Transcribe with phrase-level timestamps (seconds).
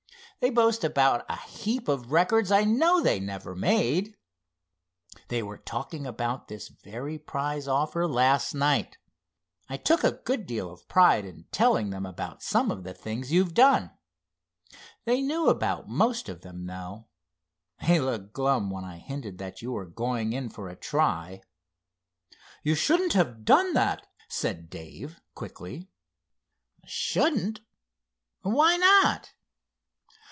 [0.39, 4.17] They boast about a heap of records I know they never made.
[5.27, 8.97] They were talking about this very prize offer last night.
[9.69, 13.31] I took a good deal of pride in telling them about some of the things
[13.31, 13.91] you've done.
[15.05, 17.05] They knew about most of them, though.
[17.85, 21.41] They looked glum when I hinted that you were going in for a try."
[22.63, 25.87] "You shouldn't have done that," said Dave, quickly.
[26.87, 29.33] "Shouldn't—why not?"